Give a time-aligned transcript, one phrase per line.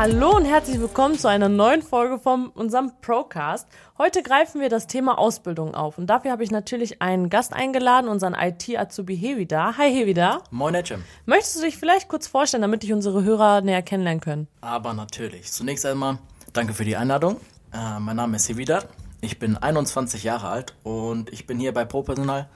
[0.00, 3.68] Hallo und herzlich willkommen zu einer neuen Folge von unserem Procast.
[3.98, 8.08] Heute greifen wir das Thema Ausbildung auf und dafür habe ich natürlich einen Gast eingeladen,
[8.08, 9.76] unseren IT-Azubi Hevida.
[9.76, 10.38] Hi Hevida.
[10.50, 11.04] Moin Etchem.
[11.26, 14.48] Möchtest du dich vielleicht kurz vorstellen, damit dich unsere Hörer näher kennenlernen können?
[14.62, 15.52] Aber natürlich.
[15.52, 16.16] Zunächst einmal
[16.54, 17.36] danke für die Einladung.
[17.70, 18.82] Äh, mein Name ist Hevida.
[19.20, 22.48] Ich bin 21 Jahre alt und ich bin hier bei ProPersonal,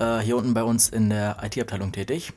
[0.00, 2.34] äh, hier unten bei uns in der IT-Abteilung tätig.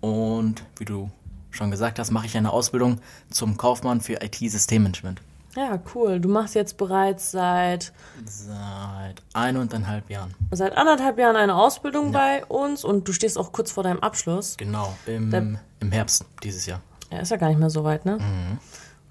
[0.00, 1.10] Und wie du
[1.52, 5.20] schon gesagt hast, mache ich eine Ausbildung zum Kaufmann für IT-Systemmanagement.
[5.54, 6.18] Ja, cool.
[6.18, 7.92] Du machst jetzt bereits seit
[8.24, 10.34] Seit eineinhalb Jahren.
[10.50, 14.56] seit anderthalb Jahren eine Ausbildung bei uns und du stehst auch kurz vor deinem Abschluss.
[14.56, 16.80] Genau, im, Der- im Herbst dieses Jahr.
[17.10, 18.18] Ja, ist ja gar nicht mehr so weit, ne?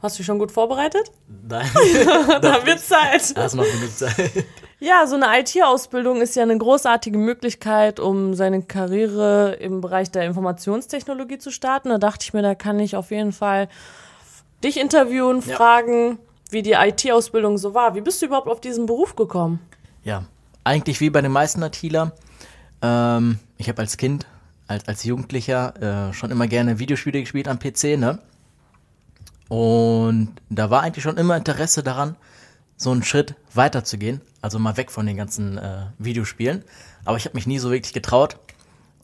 [0.02, 1.12] Hast du dich schon gut vorbereitet?
[1.48, 1.70] Nein,
[2.42, 3.38] Da wird Zeit.
[3.38, 4.32] da ist noch genug Zeit.
[4.84, 10.24] Ja, so eine IT-Ausbildung ist ja eine großartige Möglichkeit, um seine Karriere im Bereich der
[10.26, 11.90] Informationstechnologie zu starten.
[11.90, 13.70] Da dachte ich mir, da kann ich auf jeden Fall
[14.64, 15.56] dich interviewen, Ja.
[15.56, 16.18] fragen,
[16.50, 17.94] wie die IT-Ausbildung so war.
[17.94, 19.60] Wie bist du überhaupt auf diesen Beruf gekommen?
[20.04, 20.24] Ja,
[20.64, 22.14] eigentlich wie bei den meisten ITler.
[22.82, 24.26] Ähm, ich habe als Kind,
[24.68, 28.18] als, als Jugendlicher äh, schon immer gerne Videospiele gespielt am PC, ne?
[29.48, 32.16] Und da war eigentlich schon immer Interesse daran,
[32.82, 36.64] so einen Schritt weiterzugehen, also mal weg von den ganzen äh, Videospielen.
[37.06, 38.38] Aber ich habe mich nie so wirklich getraut.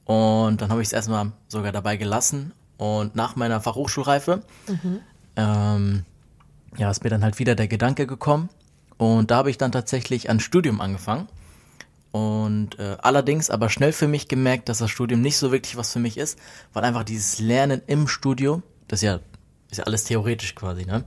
[0.04, 2.54] Und dann habe ich es erstmal sogar dabei gelassen.
[2.78, 4.42] Und nach meiner Fachhochschulreife
[5.36, 6.06] ähm,
[6.76, 8.50] ja, ist mir dann halt wieder der Gedanke gekommen.
[8.98, 11.28] Und da habe ich dann tatsächlich ein Studium angefangen.
[12.12, 15.94] Und äh, allerdings aber schnell für mich gemerkt, dass das Studium nicht so wirklich was
[15.94, 16.40] für mich ist,
[16.74, 19.20] weil einfach dieses Lernen im Studio, das ist ja,
[19.70, 21.04] ist ja alles theoretisch quasi, ne?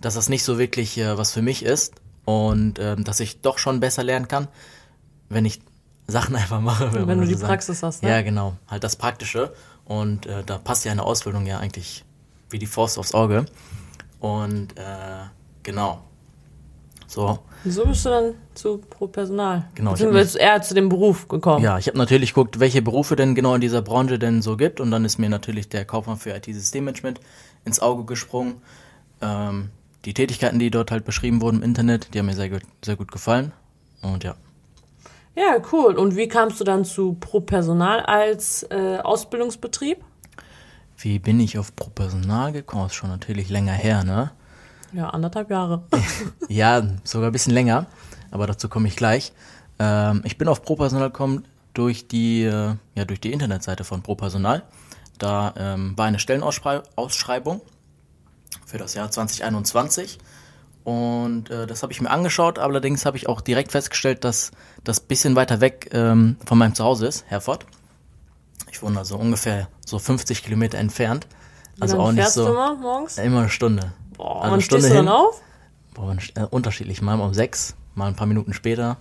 [0.00, 3.58] Dass das nicht so wirklich äh, was für mich ist und ähm, dass ich doch
[3.58, 4.48] schon besser lernen kann,
[5.28, 5.60] wenn ich
[6.06, 6.92] Sachen einfach mache.
[6.92, 7.48] Wenn man du so die sagen.
[7.48, 8.10] Praxis hast, ne?
[8.10, 8.54] Ja, genau.
[8.68, 9.52] Halt das Praktische.
[9.84, 12.04] Und äh, da passt ja eine Ausbildung ja eigentlich
[12.50, 13.46] wie die Faust aufs Auge.
[14.20, 15.24] Und äh,
[15.62, 16.02] genau.
[17.08, 17.40] So.
[17.64, 19.68] Wieso bist du dann zu Pro Personal?
[19.74, 21.62] Genau, bist du eher zu dem Beruf gekommen.
[21.62, 24.80] Ja, ich habe natürlich geguckt, welche Berufe denn genau in dieser Branche denn so gibt.
[24.80, 27.20] Und dann ist mir natürlich der Kaufmann für IT-Systemmanagement
[27.64, 28.62] ins Auge gesprungen.
[29.20, 29.70] Ähm,
[30.04, 32.96] die Tätigkeiten, die dort halt beschrieben wurden im Internet, die haben mir sehr gut, sehr
[32.96, 33.52] gut gefallen.
[34.02, 34.34] Und ja.
[35.34, 35.96] Ja, cool.
[35.96, 39.98] Und wie kamst du dann zu Pro Personal als äh, Ausbildungsbetrieb?
[40.98, 42.86] Wie bin ich auf Pro Personal gekommen?
[42.86, 44.32] Ist schon natürlich länger her, ne?
[44.92, 45.84] Ja, anderthalb Jahre.
[46.48, 47.86] Ja, sogar ein bisschen länger,
[48.30, 49.32] aber dazu komme ich gleich.
[49.78, 54.62] Ähm, ich bin auf ProPersonal gekommen durch die, äh, ja, durch die Internetseite von ProPersonal.
[55.18, 57.62] Da ähm, war eine Stellenausschreibung
[58.66, 60.18] für das Jahr 2021
[60.84, 62.58] und äh, das habe ich mir angeschaut.
[62.58, 64.50] Allerdings habe ich auch direkt festgestellt, dass
[64.84, 67.66] das bisschen weiter weg ähm, von meinem Zuhause ist, Herford.
[68.70, 71.26] Ich wohne also ungefähr so 50 Kilometer entfernt.
[71.78, 72.46] Also auch nicht so.
[72.46, 73.18] du immer morgens?
[73.18, 73.92] Immer eine Stunde.
[74.16, 75.40] Boah, also wann stehst du dann auf?
[75.94, 78.96] Boah, äh, unterschiedlich, mal um sechs, mal ein paar Minuten später.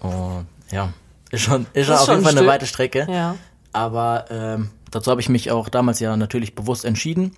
[0.00, 0.92] Und ja,
[1.30, 2.48] ist schon, ist schon ist auf schon jeden ein Fall eine Stück.
[2.48, 3.06] weite Strecke.
[3.10, 3.36] Ja.
[3.72, 7.34] Aber ähm, dazu habe ich mich auch damals ja natürlich bewusst entschieden.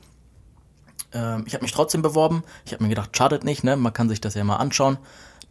[1.14, 2.42] Ähm, ich habe mich trotzdem beworben.
[2.64, 3.76] Ich habe mir gedacht, schadet nicht, ne?
[3.76, 4.98] Man kann sich das ja mal anschauen,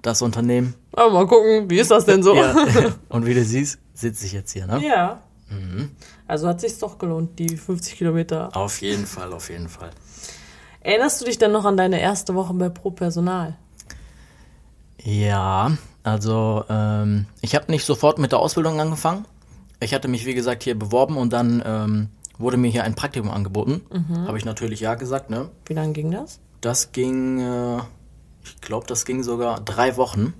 [0.02, 0.74] das Unternehmen.
[0.94, 2.36] Aber mal gucken, wie ist das denn so?
[2.36, 2.56] Ja.
[3.10, 4.82] Und wie du siehst, sitze ich jetzt hier, ne?
[4.86, 5.22] Ja.
[5.50, 5.92] Mhm.
[6.28, 8.56] Also hat sich's doch gelohnt, die 50 Kilometer.
[8.56, 9.92] Auf jeden Fall, auf jeden Fall.
[10.80, 13.58] Erinnerst du dich denn noch an deine erste Woche bei Pro Personal?
[15.04, 15.72] Ja,
[16.04, 19.26] also ähm, ich habe nicht sofort mit der Ausbildung angefangen.
[19.80, 22.10] Ich hatte mich, wie gesagt, hier beworben und dann ähm,
[22.42, 23.82] wurde mir hier ein Praktikum angeboten.
[24.26, 25.50] Habe ich natürlich ja gesagt, ne?
[25.66, 26.40] Wie lange ging das?
[26.62, 27.78] Das ging, äh,
[28.44, 30.34] ich glaube, das ging sogar drei Wochen.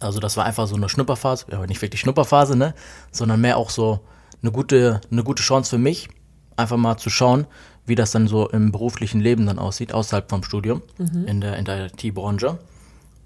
[0.00, 2.74] Also das war einfach so eine Schnupperphase, ja, aber nicht wirklich Schnupperphase, ne?
[3.12, 4.00] Sondern mehr auch so
[4.42, 6.08] eine gute, eine gute Chance für mich,
[6.56, 7.46] einfach mal zu schauen,
[7.86, 10.82] wie das dann so im beruflichen Leben dann aussieht, außerhalb vom Studium,
[11.26, 12.58] in der, in der IT-Branche.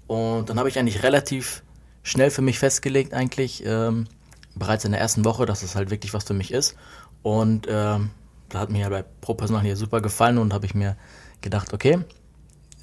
[0.07, 1.63] Und dann habe ich eigentlich relativ
[2.03, 4.07] schnell für mich festgelegt, eigentlich, ähm,
[4.55, 6.75] bereits in der ersten Woche, dass es halt wirklich was für mich ist.
[7.23, 8.11] Und ähm,
[8.49, 10.95] da hat mir ja bei Pro Personal hier super gefallen und habe ich mir
[11.41, 11.99] gedacht, okay,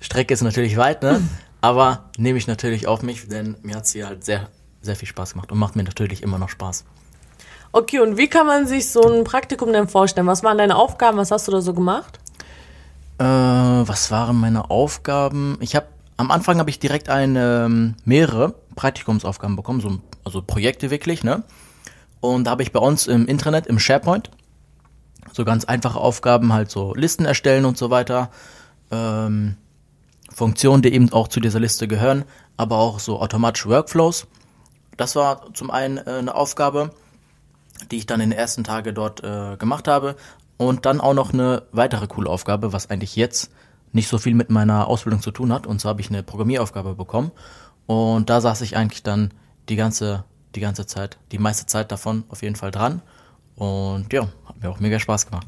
[0.00, 1.20] Strecke ist natürlich weit, ne?
[1.60, 4.48] Aber nehme ich natürlich auf mich, denn mir hat es hier halt sehr,
[4.80, 6.84] sehr viel Spaß gemacht und macht mir natürlich immer noch Spaß.
[7.72, 10.26] Okay, und wie kann man sich so ein Praktikum denn vorstellen?
[10.26, 11.18] Was waren deine Aufgaben?
[11.18, 12.20] Was hast du da so gemacht?
[13.18, 15.58] Äh, was waren meine Aufgaben?
[15.60, 15.86] Ich habe
[16.16, 21.44] am Anfang habe ich direkt eine, ähm, mehrere Praktikumsaufgaben bekommen, so, also Projekte wirklich, ne?
[22.20, 24.30] Und da habe ich bei uns im Intranet, im SharePoint,
[25.32, 28.30] so ganz einfache Aufgaben, halt so Listen erstellen und so weiter.
[28.90, 29.56] Ähm,
[30.32, 32.24] Funktionen, die eben auch zu dieser Liste gehören,
[32.56, 34.26] aber auch so automatische Workflows.
[34.96, 36.90] Das war zum einen äh, eine Aufgabe,
[37.90, 40.16] die ich dann in den ersten Tagen dort äh, gemacht habe.
[40.56, 43.52] Und dann auch noch eine weitere coole Aufgabe, was eigentlich jetzt
[43.92, 45.66] nicht so viel mit meiner Ausbildung zu tun hat.
[45.66, 47.30] Und so habe ich eine Programmieraufgabe bekommen.
[47.86, 49.32] Und da saß ich eigentlich dann
[49.68, 50.24] die ganze,
[50.58, 53.00] die ganze Zeit, die meiste Zeit davon auf jeden Fall dran.
[53.54, 55.46] Und ja, hat mir auch mega Spaß gemacht.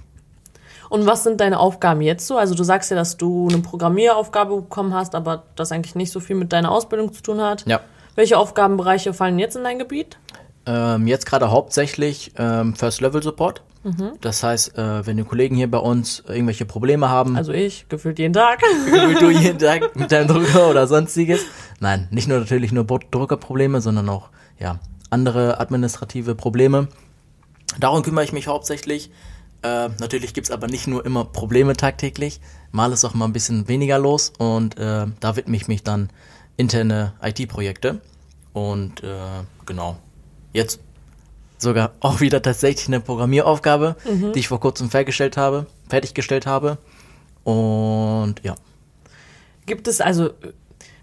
[0.88, 2.36] Und was sind deine Aufgaben jetzt so?
[2.36, 6.20] Also du sagst ja, dass du eine Programmieraufgabe bekommen hast, aber das eigentlich nicht so
[6.20, 7.64] viel mit deiner Ausbildung zu tun hat.
[7.66, 7.80] Ja.
[8.14, 10.18] Welche Aufgabenbereiche fallen jetzt in dein Gebiet?
[10.66, 13.62] Ähm, jetzt gerade hauptsächlich ähm, First Level Support.
[13.82, 14.12] Mhm.
[14.20, 18.18] Das heißt, äh, wenn die Kollegen hier bei uns irgendwelche Probleme haben, Also ich, gefühlt
[18.18, 18.60] jeden Tag.
[18.86, 21.40] wie du jeden Tag mit deinem Drucker oder sonstiges.
[21.78, 24.28] Nein, nicht nur natürlich nur Druckerprobleme, sondern auch
[24.58, 24.80] ja
[25.10, 26.88] andere administrative Probleme.
[27.78, 29.10] Darum kümmere ich mich hauptsächlich.
[29.62, 32.40] Äh, natürlich gibt's aber nicht nur immer Probleme tagtäglich.
[32.72, 36.08] Mal ist auch mal ein bisschen weniger los und äh, da widme ich mich dann
[36.56, 38.00] interne IT-Projekte.
[38.52, 39.16] Und äh,
[39.66, 39.96] genau,
[40.52, 40.80] jetzt
[41.58, 43.96] sogar auch wieder tatsächlich eine Programmieraufgabe,
[44.34, 46.78] die ich vor kurzem fertiggestellt habe, fertiggestellt habe.
[47.44, 48.54] Und ja,
[49.70, 50.30] Gibt es also,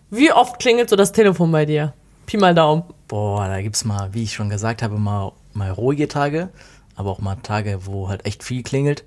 [0.10, 1.94] wie oft klingelt so das Telefon bei dir?
[2.26, 2.84] Pi mal Daumen.
[3.08, 6.50] Boah, da gibt's mal, wie ich schon gesagt habe, mal, mal ruhige Tage,
[6.96, 9.04] aber auch mal Tage, wo halt echt viel klingelt.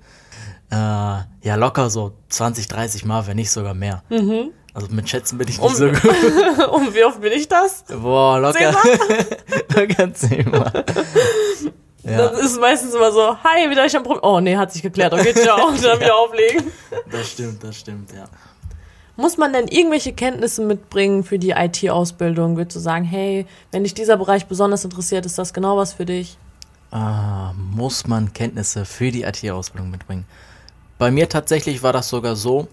[0.71, 4.03] Äh, ja, locker so 20, 30 Mal, wenn nicht sogar mehr.
[4.73, 6.67] Also mit Schätzen bin ich nicht Um- so gut.
[6.71, 7.83] Und wie oft bin ich das?
[7.89, 8.73] Boah, locker.
[9.75, 10.85] locker zehnmal.
[12.03, 14.23] Ja, Das ist meistens immer so, hi, wieder ich am Problem.
[14.23, 15.67] Oh nee, hat sich geklärt, okay, ciao.
[15.67, 16.71] Und dann wieder auflegen.
[17.11, 18.25] das stimmt, das stimmt, ja.
[19.17, 22.55] Muss man denn irgendwelche Kenntnisse mitbringen für die IT-Ausbildung?
[22.55, 26.05] Würdest du sagen, hey, wenn dich dieser Bereich besonders interessiert, ist das genau was für
[26.05, 26.37] dich?
[26.91, 30.25] Ah, muss man Kenntnisse für die IT-Ausbildung mitbringen?
[30.97, 32.67] Bei mir tatsächlich war das sogar so,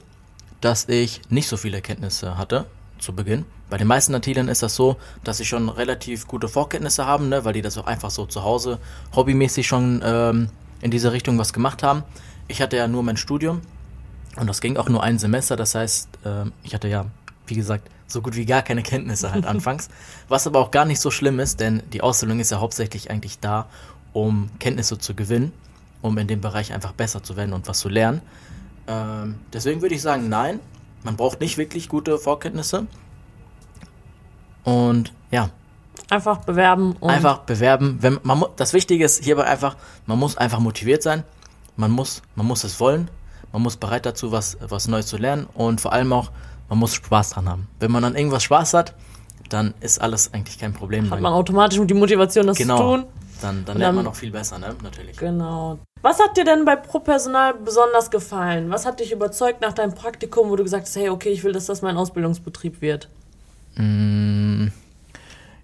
[0.60, 2.66] dass ich nicht so viele Kenntnisse hatte
[2.98, 3.44] zu Beginn.
[3.70, 7.44] Bei den meisten ITlern ist das so, dass sie schon relativ gute Vorkenntnisse haben, ne,
[7.44, 8.78] weil die das auch einfach so zu Hause
[9.14, 10.50] hobbymäßig schon ähm,
[10.80, 12.02] in diese Richtung was gemacht haben.
[12.48, 13.60] Ich hatte ja nur mein Studium
[14.36, 15.56] und das ging auch nur ein Semester.
[15.56, 17.06] Das heißt, ähm, ich hatte ja,
[17.46, 19.88] wie gesagt, so gut wie gar keine Kenntnisse halt anfangs.
[20.28, 23.38] Was aber auch gar nicht so schlimm ist, denn die Ausbildung ist ja hauptsächlich eigentlich
[23.40, 23.66] da,
[24.12, 25.52] um Kenntnisse zu gewinnen,
[26.02, 28.22] um in dem Bereich einfach besser zu werden und was zu lernen.
[28.86, 30.60] Ähm, deswegen würde ich sagen, nein,
[31.02, 32.86] man braucht nicht wirklich gute Vorkenntnisse.
[34.64, 35.50] Und ja,
[36.10, 37.98] Einfach bewerben und einfach bewerben.
[38.00, 39.76] Wenn, man, das Wichtige ist hierbei einfach,
[40.06, 41.22] man muss einfach motiviert sein.
[41.76, 43.10] Man muss, man muss es wollen.
[43.52, 45.46] Man muss bereit dazu, was, was Neues zu lernen.
[45.54, 46.30] Und vor allem auch,
[46.68, 47.68] man muss Spaß dran haben.
[47.80, 48.94] Wenn man an irgendwas Spaß hat,
[49.48, 51.04] dann ist alles eigentlich kein Problem.
[51.06, 52.76] hat Dann- man automatisch die Motivation, das genau.
[52.76, 53.04] zu tun.
[53.40, 54.74] Dann, dann Und lernt dann- man noch viel besser, ne?
[54.82, 55.16] Natürlich.
[55.16, 55.78] Genau.
[56.02, 58.70] Was hat dir denn bei Pro-Personal besonders gefallen?
[58.70, 61.52] Was hat dich überzeugt nach deinem Praktikum, wo du gesagt hast, hey, okay, ich will,
[61.52, 63.08] dass das mein Ausbildungsbetrieb wird?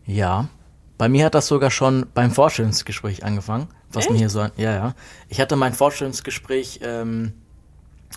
[0.06, 0.48] Ja,
[0.98, 3.68] bei mir hat das sogar schon beim Vorstellungsgespräch angefangen.
[3.92, 4.18] Was mir Echt?
[4.20, 4.94] hier so ja, ja.
[5.28, 7.32] Ich hatte mein Vorstellungsgespräch ähm,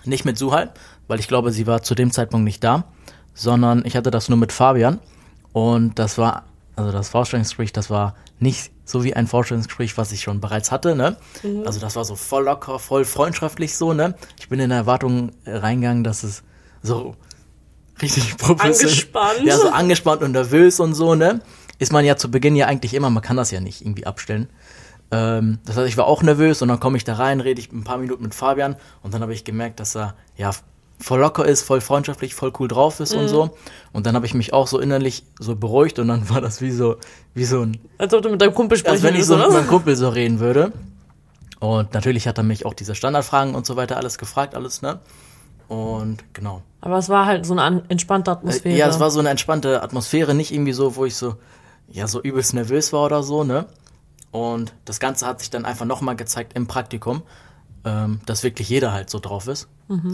[0.07, 0.71] nicht mit Suhal,
[1.07, 2.86] weil ich glaube, sie war zu dem Zeitpunkt nicht da,
[3.33, 5.00] sondern ich hatte das nur mit Fabian.
[5.54, 6.45] Und das war,
[6.75, 10.95] also das Vorstellungsgespräch, das war nicht so wie ein Vorstellungsgespräch, was ich schon bereits hatte,
[10.95, 11.18] ne?
[11.65, 14.15] Also das war so voll locker, voll freundschaftlich so, ne?
[14.39, 16.44] Ich bin in der Erwartung äh, reingegangen, dass es
[16.81, 17.15] so
[18.01, 18.92] richtig professionell.
[18.92, 19.44] Angespannt.
[19.44, 21.42] Ja, so angespannt und nervös und so, ne?
[21.80, 24.48] Ist man ja zu Beginn ja eigentlich immer, man kann das ja nicht irgendwie abstellen.
[25.12, 27.72] Ähm, das heißt, ich war auch nervös und dann komme ich da rein, rede ich
[27.72, 30.51] ein paar Minuten mit Fabian und dann habe ich gemerkt, dass er ja
[31.00, 33.51] voll locker ist, voll freundschaftlich, voll cool drauf ist und so.
[33.93, 36.72] Und dann habe ich mich auch so innerlich so beruhigt und dann war das wie
[36.72, 36.98] so,
[37.36, 39.46] wie so ein, Als ob du mit deinem Kumpel sprechen als wenn ich so mit
[39.46, 39.53] oder?
[39.53, 40.72] meinem Kumpel so reden würde.
[41.60, 45.00] Und natürlich hat er mich auch diese Standardfragen und so weiter alles gefragt, alles, ne?
[45.67, 46.62] Und genau.
[46.82, 48.75] Aber es war halt so eine an- entspannte Atmosphäre.
[48.77, 51.36] Ja, es war so eine entspannte Atmosphäre, nicht irgendwie so, wo ich so,
[51.89, 53.65] ja, so übelst nervös war oder so, ne?
[54.31, 57.24] Und das Ganze hat sich dann einfach nochmal gezeigt im Praktikum,
[57.86, 59.67] ähm, dass wirklich jeder halt so drauf ist.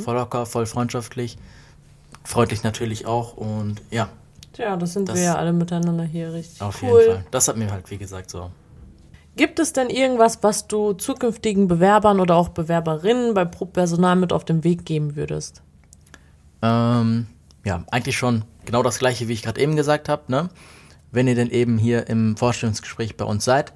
[0.04, 1.36] Voll locker, voll freundschaftlich,
[2.24, 4.10] freundlich natürlich auch und ja,
[4.54, 7.00] Tja, das sind Das- wir ja alle miteinander hier richtig auf cool.
[7.02, 7.26] jeden Fall.
[7.32, 8.52] Das hat mir halt, wie gesagt, so.
[9.36, 14.46] Gibt es denn irgendwas, was du zukünftigen Bewerbern oder auch Bewerberinnen bei Pro-Personal mit auf
[14.46, 15.64] den Weg geben würdest?
[16.62, 17.26] Ähm,
[17.66, 20.50] ja, eigentlich schon genau das gleiche, wie ich gerade eben gesagt habe, ne?
[21.12, 23.74] Wenn ihr denn eben hier im Vorstellungsgespräch bei uns seid,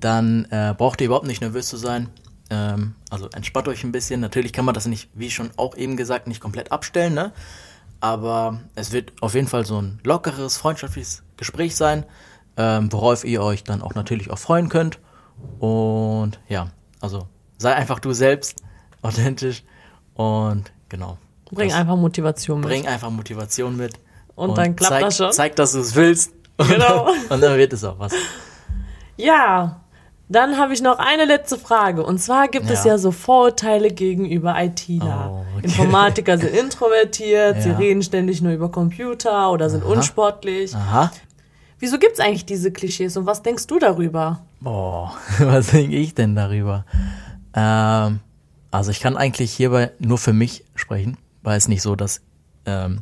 [0.00, 2.08] dann äh, braucht ihr überhaupt nicht nervös zu sein.
[2.50, 4.20] Ähm, also entspannt euch ein bisschen.
[4.20, 7.32] Natürlich kann man das nicht, wie schon auch eben gesagt, nicht komplett abstellen, ne?
[8.00, 12.04] Aber es wird auf jeden Fall so ein lockeres, freundschaftliches Gespräch sein,
[12.56, 14.98] ähm, worauf ihr euch dann auch natürlich auch freuen könnt.
[15.58, 16.68] Und ja,
[17.00, 17.26] also
[17.58, 18.62] sei einfach du selbst,
[19.02, 19.64] authentisch
[20.14, 21.18] und genau.
[21.50, 22.68] Bring Das- einfach Motivation mit.
[22.68, 23.94] Bring einfach Motivation mit.
[24.34, 25.32] Und dann klappt zeig, das schon.
[25.32, 26.32] Zeig, dass du es willst.
[26.58, 27.08] Und, Genau.
[27.28, 28.12] und dann wird es auch was.
[29.18, 29.82] Ja,
[30.28, 32.04] dann habe ich noch eine letzte Frage.
[32.04, 32.92] Und zwar gibt es Ja.
[32.92, 35.30] ja so Vorurteile gegenüber ITler.
[35.32, 37.76] Oh, Wenn Informatiker sind introvertiert, sie Ja.
[37.78, 40.74] reden ständig nur über Computer oder sind unsportlich.
[40.74, 41.12] Aha.
[41.78, 44.40] Wieso gibt's eigentlich diese Klischees und was denkst du darüber?
[44.60, 46.84] Boah, was denke ich denn darüber?
[47.54, 48.20] Ähm,
[48.70, 52.20] also ich kann eigentlich hierbei nur für mich sprechen, weil es nicht so, dass
[52.64, 53.00] ähm,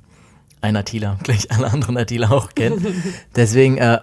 [0.64, 2.85] ein Attila gleich alle anderen Attila auch kennt.
[3.37, 4.00] Deswegen, äh,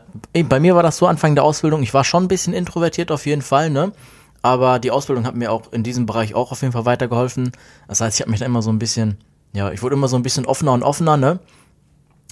[0.48, 3.26] bei mir war das so Anfang der Ausbildung, ich war schon ein bisschen introvertiert auf
[3.26, 3.92] jeden Fall, ne?
[4.44, 7.52] Aber die Ausbildung hat mir auch in diesem Bereich auch auf jeden Fall weitergeholfen.
[7.88, 9.18] Das heißt, ich habe mich da immer so ein bisschen,
[9.54, 11.40] ja, ich wurde immer so ein bisschen offener und offener, ne?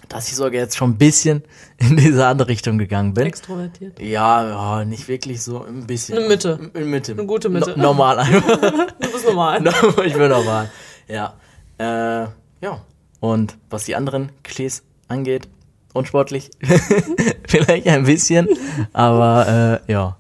[0.08, 1.44] Dass ich sogar jetzt schon ein bisschen
[1.78, 3.28] in diese andere Richtung gegangen bin.
[3.28, 4.00] Extrovertiert.
[4.00, 4.48] Ja,
[4.80, 6.18] ja, nicht wirklich so, ein bisschen.
[6.18, 6.72] Eine Mitte.
[6.74, 7.12] In Mitte.
[7.12, 7.74] Eine gute Mitte.
[7.76, 8.62] No normal einfach.
[9.00, 9.64] Du bist normal.
[10.06, 10.70] ich bin normal.
[11.08, 11.34] Ja.
[11.78, 12.28] Äh,
[12.62, 12.82] ja.
[13.20, 15.48] Und was die anderen Klischees angeht,
[15.94, 16.50] unsportlich.
[17.48, 18.48] Vielleicht ein bisschen.
[18.94, 20.16] Aber äh, ja.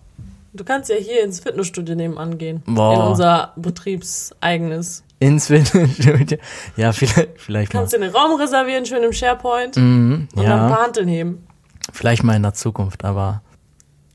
[0.53, 2.63] Du kannst ja hier ins Fitnessstudio nebenan gehen.
[2.65, 2.93] Boah.
[2.93, 5.03] In unser betriebseigenes.
[5.19, 6.37] Ins Fitnessstudio.
[6.75, 7.81] Ja, vielleicht, vielleicht mal.
[7.81, 9.77] Kannst dir einen Raum reservieren, schön im SharePoint.
[9.77, 11.47] Mhm, Und dann ein ja, paar Hanteln heben.
[11.93, 13.41] vielleicht mal in der Zukunft, aber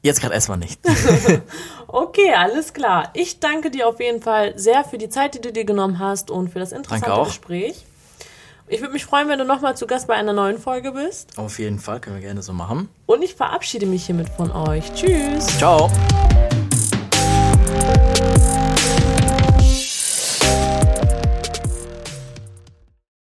[0.02, 0.80] jetzt gerade erstmal nicht.
[1.94, 3.10] Okay, alles klar.
[3.14, 6.28] Ich danke dir auf jeden Fall sehr für die Zeit, die du dir genommen hast
[6.28, 7.24] und für das interessante.
[7.24, 7.86] Gespräch.
[8.66, 11.38] Ich würde mich freuen, wenn du nochmal zu Gast bei einer neuen Folge bist.
[11.38, 12.88] Auf jeden Fall, können wir gerne so machen.
[13.04, 14.90] Und ich verabschiede mich hiermit von euch.
[14.94, 15.46] Tschüss.
[15.58, 15.90] Ciao.